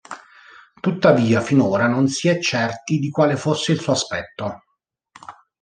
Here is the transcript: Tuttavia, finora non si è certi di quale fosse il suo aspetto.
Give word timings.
Tuttavia, 0.79 1.41
finora 1.41 1.85
non 1.85 2.07
si 2.07 2.27
è 2.27 2.39
certi 2.39 2.97
di 2.97 3.11
quale 3.11 3.35
fosse 3.37 3.71
il 3.71 3.79
suo 3.79 3.93
aspetto. 3.93 4.63